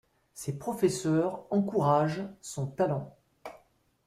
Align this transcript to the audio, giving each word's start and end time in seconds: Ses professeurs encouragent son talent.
Ses 0.33 0.57
professeurs 0.57 1.45
encouragent 1.51 2.27
son 2.41 2.65
talent. 2.65 3.15